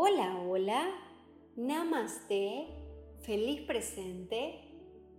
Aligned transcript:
Hola, 0.00 0.40
hola, 0.48 0.94
namaste, 1.56 2.68
feliz 3.18 3.62
presente. 3.62 4.60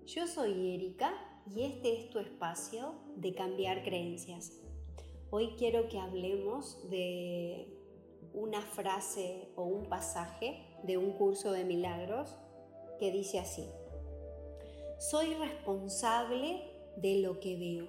Yo 0.05 0.25
soy 0.25 0.73
Erika 0.73 1.13
y 1.53 1.63
este 1.63 1.99
es 1.99 2.09
tu 2.09 2.17
espacio 2.19 2.93
de 3.17 3.33
cambiar 3.33 3.83
creencias. 3.83 4.53
Hoy 5.31 5.55
quiero 5.57 5.89
que 5.89 5.99
hablemos 5.99 6.89
de 6.89 7.77
una 8.33 8.61
frase 8.61 9.49
o 9.57 9.63
un 9.63 9.83
pasaje 9.89 10.65
de 10.83 10.97
un 10.97 11.11
curso 11.11 11.51
de 11.51 11.65
milagros 11.65 12.37
que 12.99 13.11
dice 13.11 13.39
así. 13.39 13.65
Soy 14.97 15.33
responsable 15.33 16.63
de 16.95 17.17
lo 17.17 17.41
que 17.41 17.57
veo. 17.57 17.87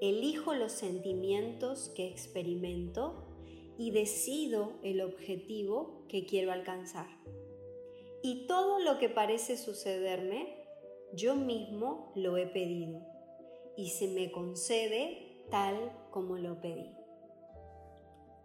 Elijo 0.00 0.52
los 0.52 0.72
sentimientos 0.72 1.92
que 1.94 2.08
experimento 2.08 3.35
y 3.78 3.90
decido 3.90 4.74
el 4.82 5.00
objetivo 5.00 6.04
que 6.08 6.26
quiero 6.26 6.52
alcanzar. 6.52 7.06
Y 8.22 8.46
todo 8.46 8.80
lo 8.80 8.98
que 8.98 9.08
parece 9.08 9.56
sucederme, 9.56 10.64
yo 11.12 11.34
mismo 11.36 12.12
lo 12.14 12.36
he 12.36 12.46
pedido 12.46 13.00
y 13.76 13.90
se 13.90 14.08
me 14.08 14.32
concede 14.32 15.44
tal 15.50 15.92
como 16.10 16.36
lo 16.36 16.60
pedí. 16.60 16.90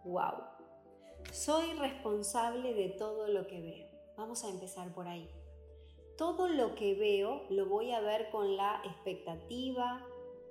¡Wow! 0.04 0.52
Soy 1.32 1.72
responsable 1.74 2.74
de 2.74 2.90
todo 2.90 3.28
lo 3.28 3.46
que 3.46 3.60
veo. 3.60 3.88
Vamos 4.16 4.44
a 4.44 4.50
empezar 4.50 4.92
por 4.94 5.08
ahí. 5.08 5.28
Todo 6.18 6.48
lo 6.48 6.74
que 6.74 6.94
veo 6.94 7.46
lo 7.48 7.66
voy 7.66 7.92
a 7.92 8.00
ver 8.00 8.30
con 8.30 8.56
la 8.56 8.82
expectativa, 8.84 10.06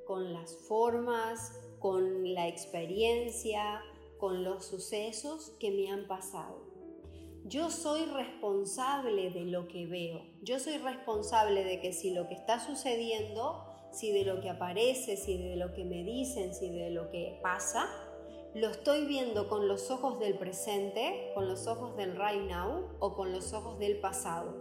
con 0.06 0.34
las 0.34 0.56
formas, 0.68 1.62
con 1.80 2.34
la 2.34 2.48
experiencia, 2.48 3.82
con 4.22 4.44
los 4.44 4.68
sucesos 4.68 5.52
que 5.60 5.72
me 5.72 5.90
han 5.90 6.06
pasado. 6.06 6.62
Yo 7.44 7.72
soy 7.72 8.06
responsable 8.06 9.32
de 9.32 9.46
lo 9.46 9.68
que 9.68 9.88
veo. 9.88 10.22
Yo 10.44 10.60
soy 10.60 10.78
responsable 10.78 11.64
de 11.64 11.82
que 11.82 11.92
si 11.92 12.12
lo 12.12 12.28
que 12.28 12.36
está 12.36 12.60
sucediendo, 12.60 13.66
si 13.92 14.12
de 14.12 14.24
lo 14.24 14.40
que 14.40 14.52
aparece, 14.52 15.18
si 15.18 15.40
de 15.40 15.56
lo 15.56 15.74
que 15.74 15.86
me 15.86 16.04
dicen, 16.04 16.54
si 16.54 16.70
de 16.70 16.92
lo 16.92 17.10
que 17.10 17.40
pasa, 17.42 17.90
lo 18.54 18.70
estoy 18.70 19.08
viendo 19.08 19.50
con 19.50 19.68
los 19.68 19.90
ojos 19.90 20.20
del 20.20 20.38
presente, 20.38 21.32
con 21.34 21.48
los 21.48 21.66
ojos 21.66 21.98
del 21.98 22.12
right 22.12 22.48
now 22.48 22.90
o 23.00 23.16
con 23.16 23.32
los 23.32 23.54
ojos 23.54 23.80
del 23.80 24.00
pasado. 24.00 24.56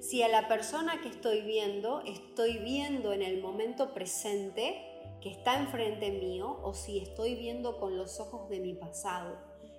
Si 0.00 0.24
a 0.24 0.28
la 0.28 0.48
persona 0.48 1.00
que 1.02 1.08
estoy 1.08 1.42
viendo, 1.42 2.00
estoy 2.00 2.58
viendo 2.58 3.12
en 3.12 3.22
el 3.22 3.40
momento 3.40 3.94
presente, 3.94 4.93
que 5.24 5.30
está 5.30 5.58
enfrente 5.58 6.10
mío 6.10 6.60
o 6.62 6.74
si 6.74 6.98
estoy 6.98 7.34
viendo 7.34 7.80
con 7.80 7.96
los 7.96 8.20
ojos 8.20 8.50
de 8.50 8.60
mi 8.60 8.74
pasado 8.74 9.38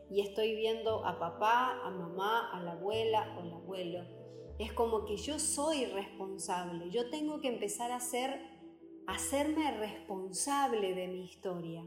y 0.09 0.21
estoy 0.21 0.55
viendo 0.55 1.05
a 1.05 1.19
papá, 1.19 1.81
a 1.83 1.91
mamá, 1.91 2.49
a 2.51 2.63
la 2.63 2.71
abuela 2.71 3.35
o 3.37 3.41
al 3.41 3.53
abuelo. 3.53 4.03
Es 4.57 4.73
como 4.73 5.05
que 5.05 5.17
yo 5.17 5.37
soy 5.37 5.85
responsable, 5.85 6.89
yo 6.89 7.11
tengo 7.11 7.41
que 7.41 7.49
empezar 7.49 7.91
a 7.91 7.99
ser, 7.99 8.41
hacerme 9.05 9.77
responsable 9.77 10.95
de 10.95 11.07
mi 11.09 11.25
historia. 11.25 11.83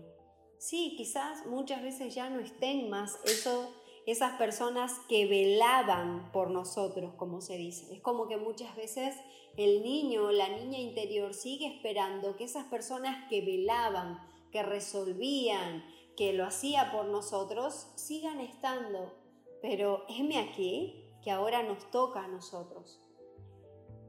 Sí, 0.58 0.94
quizás 0.96 1.44
muchas 1.46 1.82
veces 1.82 2.14
ya 2.14 2.30
no 2.30 2.38
estén 2.38 2.88
más 2.88 3.18
eso 3.24 3.74
esas 4.10 4.38
personas 4.38 5.00
que 5.08 5.26
velaban 5.26 6.32
por 6.32 6.50
nosotros, 6.50 7.12
como 7.16 7.42
se 7.42 7.58
dice. 7.58 7.92
Es 7.94 8.00
como 8.00 8.26
que 8.26 8.38
muchas 8.38 8.74
veces 8.74 9.14
el 9.56 9.82
niño 9.82 10.24
o 10.24 10.32
la 10.32 10.48
niña 10.48 10.78
interior 10.78 11.34
sigue 11.34 11.66
esperando 11.66 12.36
que 12.36 12.44
esas 12.44 12.64
personas 12.66 13.28
que 13.28 13.42
velaban, 13.42 14.18
que 14.50 14.62
resolvían, 14.62 15.84
que 16.16 16.32
lo 16.32 16.46
hacía 16.46 16.90
por 16.90 17.04
nosotros, 17.06 17.92
sigan 17.96 18.40
estando. 18.40 19.14
Pero 19.60 20.04
heme 20.08 20.38
aquí 20.38 21.04
que 21.22 21.30
ahora 21.30 21.62
nos 21.62 21.90
toca 21.90 22.24
a 22.24 22.28
nosotros. 22.28 23.02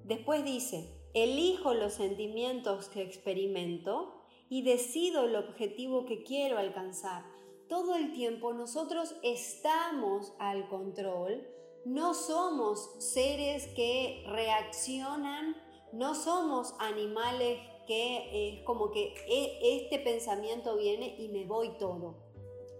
Después 0.06 0.46
dice, 0.46 0.98
elijo 1.14 1.74
los 1.74 1.94
sentimientos 1.94 2.88
que 2.88 3.02
experimento 3.02 4.24
y 4.48 4.62
decido 4.62 5.26
el 5.26 5.36
objetivo 5.36 6.06
que 6.06 6.24
quiero 6.24 6.58
alcanzar 6.58 7.24
todo 7.70 7.96
el 7.96 8.12
tiempo 8.12 8.52
nosotros 8.52 9.16
estamos 9.22 10.34
al 10.40 10.68
control, 10.68 11.48
no 11.86 12.14
somos 12.14 12.96
seres 12.98 13.68
que 13.76 14.26
reaccionan, 14.28 15.56
no 15.94 16.16
somos 16.16 16.74
animales 16.80 17.60
que 17.88 18.50
es 18.50 18.66
como 18.66 18.92
que 18.92 19.14
e, 19.28 19.78
este 19.78 20.00
pensamiento 20.00 20.76
viene 20.78 21.16
y 21.18 21.30
me 21.30 21.46
voy 21.46 21.78
todo, 21.78 22.18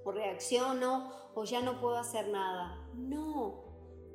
o 0.04 0.12
reacciono 0.12 1.12
o 1.36 1.44
ya 1.44 1.62
no 1.62 1.80
puedo 1.80 1.98
hacer 1.98 2.28
nada. 2.30 2.88
No, 2.96 3.64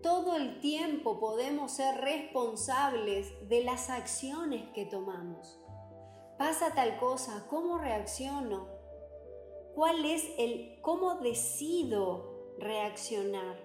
todo 0.03 0.37
el 0.37 0.59
tiempo 0.61 1.21
podemos 1.21 1.73
ser 1.73 2.01
responsables 2.01 3.49
de 3.49 3.65
las 3.65 3.91
acciones 3.91 4.69
que 4.75 4.87
tomamos. 4.87 5.61
Pasa 6.37 6.75
tal 6.75 6.99
cosa, 6.99 7.47
¿cómo 7.49 7.79
reacciono? 7.79 8.74
¿Cuál 9.75 10.05
es 10.05 10.31
el 10.39 10.79
cómo 10.83 11.17
decido 11.17 12.55
reaccionar? 12.59 13.57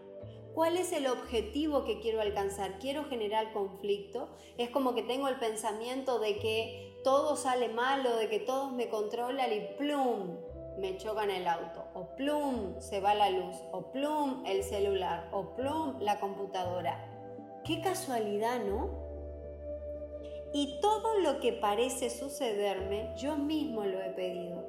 ¿Cuál 0.56 0.78
es 0.78 0.92
el 0.92 1.06
objetivo 1.06 1.86
que 1.86 2.00
quiero 2.00 2.20
alcanzar? 2.20 2.80
¿Quiero 2.80 3.06
generar 3.06 3.54
conflicto? 3.54 4.36
Es 4.58 4.72
como 4.72 4.96
que 4.96 5.04
tengo 5.04 5.28
el 5.28 5.38
pensamiento 5.38 6.18
de 6.18 6.40
que 6.40 7.00
todo 7.04 7.36
sale 7.36 7.70
mal 7.70 8.06
o 8.08 8.16
de 8.16 8.28
que 8.28 8.40
todos 8.40 8.72
me 8.72 8.90
controlan 8.90 9.54
y 9.54 9.78
plum, 9.78 10.38
me 10.80 10.98
chocan 10.98 11.30
el 11.30 11.48
auto, 11.48 11.86
o 11.94 12.16
plum, 12.16 12.80
se 12.80 13.00
va 13.02 13.14
la 13.14 13.30
luz, 13.30 13.56
o 13.72 13.92
plum, 13.92 14.44
el 14.48 14.64
celular, 14.64 15.30
o 15.32 15.54
plum, 15.56 16.00
la 16.00 16.20
computadora. 16.20 17.62
Qué 17.64 17.82
casualidad, 17.82 18.64
¿no? 18.66 19.08
Y 20.54 20.80
todo 20.82 21.20
lo 21.20 21.40
que 21.40 21.54
parece 21.54 22.10
sucederme, 22.10 23.14
yo 23.16 23.36
mismo 23.36 23.86
lo 23.86 24.02
he 24.02 24.10
pedido. 24.10 24.69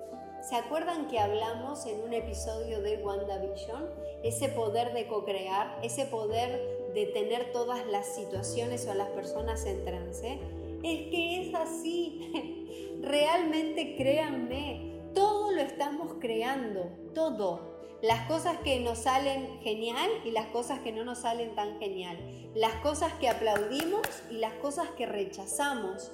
¿Se 0.51 0.57
acuerdan 0.57 1.07
que 1.07 1.21
hablamos 1.21 1.87
en 1.87 2.01
un 2.01 2.13
episodio 2.13 2.83
de 2.83 2.97
WandaVision? 2.97 3.89
Ese 4.25 4.49
poder 4.49 4.93
de 4.93 5.07
co-crear, 5.07 5.79
ese 5.85 6.07
poder 6.07 6.91
de 6.93 7.07
tener 7.07 7.53
todas 7.53 7.87
las 7.87 8.17
situaciones 8.17 8.85
o 8.89 8.95
las 8.95 9.11
personas 9.11 9.65
en 9.65 9.85
trance. 9.85 10.41
Es 10.83 11.09
que 11.09 11.43
es 11.43 11.55
así. 11.55 12.99
Realmente 13.01 13.95
créanme, 13.95 14.99
todo 15.15 15.53
lo 15.53 15.61
estamos 15.61 16.15
creando, 16.19 16.91
todo. 17.15 17.79
Las 18.03 18.27
cosas 18.27 18.57
que 18.65 18.81
nos 18.81 18.99
salen 18.99 19.61
genial 19.61 20.11
y 20.25 20.33
las 20.33 20.47
cosas 20.47 20.81
que 20.81 20.91
no 20.91 21.05
nos 21.05 21.19
salen 21.19 21.55
tan 21.55 21.79
genial. 21.79 22.19
Las 22.57 22.75
cosas 22.83 23.13
que 23.21 23.29
aplaudimos 23.29 24.03
y 24.33 24.39
las 24.39 24.55
cosas 24.55 24.89
que 24.97 25.07
rechazamos. 25.07 26.11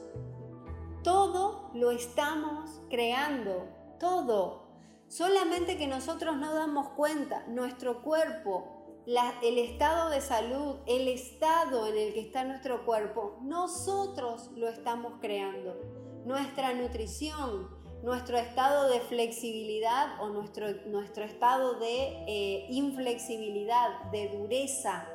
Todo 1.03 1.71
lo 1.73 1.91
estamos 1.91 2.83
creando 2.91 3.75
todo. 3.99 4.67
Solamente 5.09 5.77
que 5.77 5.87
nosotros 5.87 6.37
no 6.37 6.55
damos 6.55 6.89
cuenta, 6.91 7.45
nuestro 7.47 8.03
cuerpo, 8.03 9.05
el 9.07 9.59
estado 9.59 10.11
de 10.11 10.21
salud, 10.21 10.79
el 10.87 11.07
estado 11.07 11.87
en 11.87 11.97
el 11.97 12.13
que 12.13 12.21
está 12.21 12.43
nuestro 12.43 12.85
cuerpo, 12.85 13.39
nosotros 13.43 14.51
lo 14.57 14.69
estamos 14.69 15.15
creando. 15.21 15.77
Nuestra 16.25 16.75
nutrición, 16.75 17.71
nuestro 18.03 18.37
estado 18.37 18.89
de 18.89 19.01
flexibilidad 19.01 20.21
o 20.21 20.29
nuestro, 20.29 20.67
nuestro 20.87 21.25
estado 21.25 21.79
de 21.79 22.25
eh, 22.27 22.67
inflexibilidad, 22.69 24.11
de 24.11 24.29
dureza, 24.29 25.09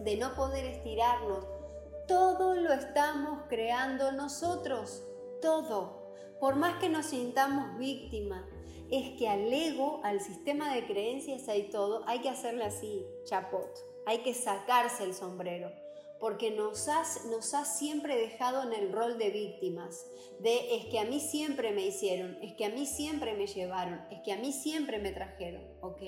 de 0.00 0.16
no 0.18 0.34
poder 0.34 0.66
estirarnos, 0.66 1.46
todo 2.06 2.54
lo 2.54 2.72
estamos 2.72 3.44
creando 3.48 4.12
nosotros, 4.12 5.02
todo 5.40 6.01
por 6.40 6.56
más 6.56 6.78
que 6.80 6.88
nos 6.88 7.06
sintamos 7.06 7.78
víctimas, 7.78 8.44
es 8.90 9.16
que 9.18 9.28
al 9.28 9.50
ego, 9.52 10.00
al 10.04 10.20
sistema 10.20 10.74
de 10.74 10.86
creencias 10.86 11.44
y 11.56 11.62
todo, 11.70 12.02
hay 12.06 12.20
que 12.20 12.28
hacerle 12.28 12.64
así, 12.64 13.06
chapot. 13.24 13.70
Hay 14.04 14.18
que 14.18 14.34
sacarse 14.34 15.04
el 15.04 15.14
sombrero, 15.14 15.72
porque 16.20 16.50
nos 16.50 16.88
has, 16.88 17.24
nos 17.26 17.54
has 17.54 17.78
siempre 17.78 18.16
dejado 18.16 18.64
en 18.64 18.74
el 18.74 18.92
rol 18.92 19.16
de 19.16 19.30
víctimas, 19.30 20.06
de 20.40 20.76
es 20.76 20.86
que 20.86 20.98
a 20.98 21.04
mí 21.04 21.20
siempre 21.20 21.72
me 21.72 21.86
hicieron, 21.86 22.36
es 22.42 22.54
que 22.54 22.66
a 22.66 22.70
mí 22.70 22.84
siempre 22.84 23.34
me 23.34 23.46
llevaron, 23.46 24.04
es 24.10 24.20
que 24.22 24.32
a 24.32 24.36
mí 24.36 24.52
siempre 24.52 24.98
me 24.98 25.12
trajeron, 25.12 25.62
¿ok? 25.80 26.02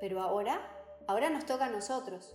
Pero 0.00 0.20
ahora, 0.20 0.60
ahora 1.06 1.30
nos 1.30 1.46
toca 1.46 1.66
a 1.66 1.70
nosotros. 1.70 2.34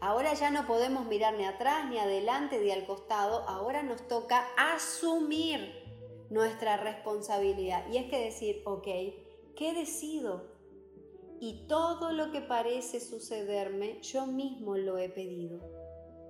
Ahora 0.00 0.34
ya 0.34 0.50
no 0.50 0.66
podemos 0.66 1.06
mirar 1.06 1.34
ni 1.34 1.44
atrás, 1.44 1.88
ni 1.88 1.98
adelante, 1.98 2.58
ni 2.58 2.70
al 2.70 2.86
costado, 2.86 3.48
ahora 3.48 3.82
nos 3.82 4.08
toca 4.08 4.46
asumir 4.56 5.85
nuestra 6.30 6.76
responsabilidad. 6.76 7.86
Y 7.90 7.98
es 7.98 8.10
que 8.10 8.18
decir, 8.18 8.62
ok, 8.64 8.86
¿qué 9.56 9.74
decido? 9.74 10.54
Y 11.40 11.66
todo 11.66 12.12
lo 12.12 12.30
que 12.32 12.40
parece 12.40 13.00
sucederme, 13.00 14.00
yo 14.02 14.26
mismo 14.26 14.76
lo 14.76 14.98
he 14.98 15.08
pedido. 15.08 15.60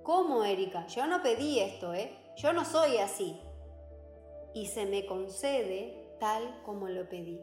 ¿Cómo, 0.03 0.43
Erika? 0.43 0.87
Yo 0.87 1.07
no 1.07 1.21
pedí 1.21 1.59
esto, 1.59 1.93
¿eh? 1.93 2.17
Yo 2.37 2.53
no 2.53 2.65
soy 2.65 2.97
así. 2.97 3.37
Y 4.53 4.67
se 4.67 4.85
me 4.85 5.05
concede 5.05 6.15
tal 6.19 6.61
como 6.63 6.87
lo 6.87 7.07
pedí. 7.09 7.41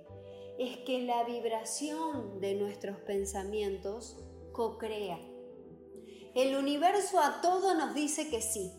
Es 0.58 0.78
que 0.78 1.02
la 1.02 1.24
vibración 1.24 2.40
de 2.40 2.54
nuestros 2.54 2.98
pensamientos 3.00 4.16
co-crea. 4.52 5.18
El 6.34 6.56
universo 6.56 7.20
a 7.20 7.40
todo 7.40 7.74
nos 7.74 7.94
dice 7.94 8.28
que 8.28 8.40
sí. 8.40 8.72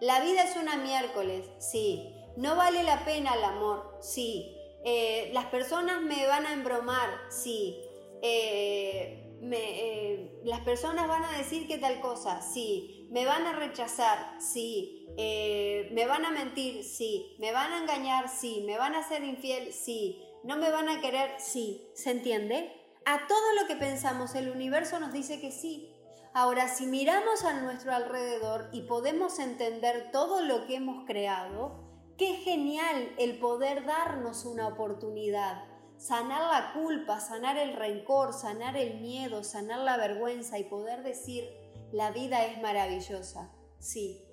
La 0.00 0.20
vida 0.20 0.42
es 0.44 0.56
una 0.56 0.76
miércoles, 0.76 1.48
sí. 1.58 2.14
No 2.36 2.56
vale 2.56 2.82
la 2.82 3.04
pena 3.04 3.34
el 3.34 3.44
amor, 3.44 3.98
sí. 4.00 4.56
Eh, 4.84 5.30
las 5.32 5.46
personas 5.46 6.02
me 6.02 6.26
van 6.26 6.46
a 6.46 6.52
embromar, 6.52 7.08
sí. 7.30 7.78
Eh, 8.22 9.38
eh, 9.42 10.40
las 10.44 10.60
personas 10.60 11.08
van 11.08 11.24
a 11.24 11.38
decir 11.38 11.68
que 11.68 11.78
tal 11.78 12.00
cosa, 12.00 12.40
sí. 12.42 13.08
Me 13.10 13.26
van 13.26 13.46
a 13.46 13.52
rechazar, 13.52 14.40
sí. 14.40 15.06
me 15.16 16.06
van 16.06 16.24
a 16.24 16.30
mentir, 16.30 16.84
sí. 16.84 17.36
Me 17.38 17.52
van 17.52 17.72
a 17.72 17.78
engañar, 17.78 18.28
sí. 18.28 18.62
Me 18.66 18.78
van 18.78 18.94
a 18.94 19.06
ser 19.06 19.22
infiel, 19.24 19.72
sí. 19.72 20.22
No 20.42 20.56
me 20.56 20.70
van 20.70 20.88
a 20.88 21.00
querer, 21.00 21.34
sí. 21.38 21.90
¿Se 21.94 22.10
entiende? 22.10 22.72
A 23.04 23.26
todo 23.26 23.54
lo 23.60 23.66
que 23.66 23.76
pensamos 23.76 24.34
el 24.34 24.50
universo 24.50 24.98
nos 24.98 25.12
dice 25.12 25.40
que 25.40 25.52
sí. 25.52 25.92
Ahora, 26.34 26.68
si 26.68 26.86
miramos 26.86 27.44
a 27.44 27.60
nuestro 27.60 27.92
alrededor 27.92 28.70
y 28.72 28.82
podemos 28.82 29.38
entender 29.38 30.10
todo 30.12 30.40
lo 30.40 30.66
que 30.66 30.76
hemos 30.76 31.04
creado, 31.04 31.91
qué 32.16 32.34
genial 32.36 33.14
el 33.18 33.38
poder 33.38 33.84
darnos 33.84 34.44
una 34.44 34.68
oportunidad, 34.68 35.64
sanar 35.96 36.42
la 36.50 36.72
culpa, 36.72 37.20
sanar 37.20 37.56
el 37.58 37.74
rencor, 37.74 38.32
sanar 38.32 38.76
el 38.76 39.00
miedo, 39.00 39.44
sanar 39.44 39.80
la 39.80 39.96
vergüenza 39.96 40.58
y 40.58 40.64
poder 40.64 41.02
decir, 41.02 41.48
la 41.92 42.10
vida 42.10 42.46
es 42.46 42.60
maravillosa. 42.60 43.52
Sí. 43.78 44.24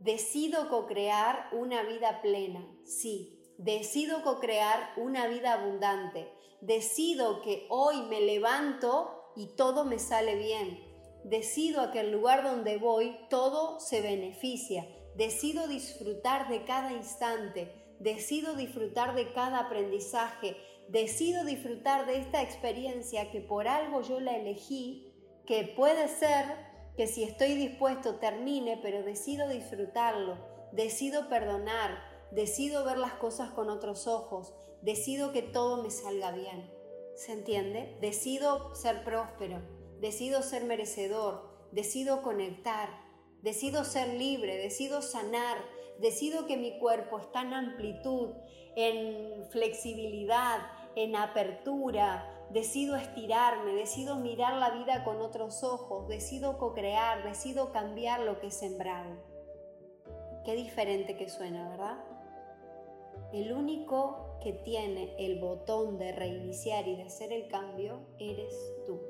Decido 0.00 0.68
co-crear 0.68 1.48
una 1.52 1.82
vida 1.82 2.20
plena. 2.20 2.66
Sí. 2.84 3.54
Decido 3.58 4.22
co-crear 4.22 4.92
una 4.96 5.26
vida 5.26 5.54
abundante. 5.54 6.32
Decido 6.60 7.40
que 7.42 7.66
hoy 7.70 8.02
me 8.02 8.20
levanto 8.20 9.32
y 9.36 9.54
todo 9.56 9.84
me 9.84 9.98
sale 9.98 10.36
bien 10.36 10.86
decido 11.28 11.90
que 11.90 12.00
el 12.00 12.12
lugar 12.12 12.44
donde 12.44 12.78
voy 12.78 13.16
todo 13.28 13.80
se 13.80 14.00
beneficia, 14.00 14.86
decido 15.16 15.68
disfrutar 15.68 16.48
de 16.48 16.64
cada 16.64 16.92
instante, 16.92 17.72
decido 17.98 18.54
disfrutar 18.54 19.14
de 19.14 19.32
cada 19.32 19.60
aprendizaje, 19.60 20.56
decido 20.88 21.44
disfrutar 21.44 22.06
de 22.06 22.18
esta 22.18 22.42
experiencia 22.42 23.30
que 23.30 23.40
por 23.40 23.68
algo 23.68 24.02
yo 24.02 24.20
la 24.20 24.36
elegí, 24.36 25.12
que 25.46 25.64
puede 25.76 26.08
ser 26.08 26.44
que 26.96 27.06
si 27.06 27.24
estoy 27.24 27.54
dispuesto 27.54 28.16
termine, 28.16 28.78
pero 28.82 29.02
decido 29.02 29.48
disfrutarlo, 29.48 30.38
decido 30.72 31.28
perdonar, 31.28 32.02
decido 32.30 32.84
ver 32.84 32.98
las 32.98 33.14
cosas 33.14 33.50
con 33.50 33.70
otros 33.70 34.06
ojos, 34.06 34.54
decido 34.82 35.32
que 35.32 35.42
todo 35.42 35.82
me 35.82 35.90
salga 35.90 36.32
bien. 36.32 36.70
¿Se 37.14 37.32
entiende? 37.32 37.96
Decido 38.00 38.74
ser 38.74 39.02
próspero 39.04 39.76
decido 40.00 40.42
ser 40.42 40.64
merecedor, 40.64 41.42
decido 41.72 42.22
conectar, 42.22 42.88
decido 43.46 43.84
ser 43.84 44.08
libre, 44.08 44.56
decido 44.56 45.02
sanar, 45.02 45.56
decido 46.00 46.48
que 46.48 46.56
mi 46.56 46.80
cuerpo 46.80 47.20
está 47.20 47.42
en 47.42 47.54
amplitud, 47.54 48.30
en 48.74 49.48
flexibilidad, 49.50 50.58
en 50.96 51.14
apertura, 51.14 52.28
decido 52.50 52.96
estirarme, 52.96 53.72
decido 53.74 54.16
mirar 54.16 54.54
la 54.54 54.70
vida 54.70 55.04
con 55.04 55.20
otros 55.20 55.62
ojos, 55.62 56.08
decido 56.08 56.58
co-crear, 56.58 57.22
decido 57.22 57.70
cambiar 57.70 58.22
lo 58.22 58.40
que 58.40 58.48
he 58.48 58.50
sembrado. 58.50 59.14
Qué 60.44 60.56
diferente 60.56 61.16
que 61.16 61.28
suena, 61.28 61.68
¿verdad? 61.68 62.04
El 63.32 63.52
único 63.52 64.40
que 64.42 64.54
tiene 64.54 65.14
el 65.20 65.38
botón 65.38 65.98
de 65.98 66.10
reiniciar 66.10 66.88
y 66.88 66.96
de 66.96 67.04
hacer 67.04 67.32
el 67.32 67.46
cambio 67.46 68.00
eres 68.18 68.56
tú 68.86 69.00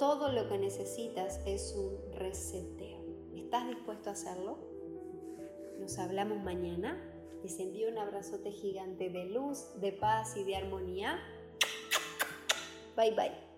todo 0.00 0.32
lo 0.32 0.48
que 0.48 0.56
necesitas 0.56 1.42
es 1.44 1.74
un 1.76 2.10
reseteo. 2.12 2.99
¿Estás 3.34 3.68
dispuesto 3.68 4.10
a 4.10 4.12
hacerlo? 4.12 4.58
Nos 5.78 5.98
hablamos 5.98 6.42
mañana. 6.42 7.00
Les 7.42 7.58
envío 7.58 7.88
un 7.88 7.98
abrazote 7.98 8.52
gigante 8.52 9.08
de 9.08 9.26
luz, 9.26 9.80
de 9.80 9.92
paz 9.92 10.36
y 10.36 10.44
de 10.44 10.56
armonía. 10.56 11.18
Bye 12.96 13.12
bye. 13.12 13.49